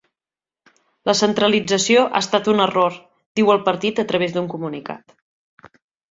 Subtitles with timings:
[1.09, 2.97] La centralització ha estat un error,
[3.39, 5.15] diu el partit a través d’un comunitat.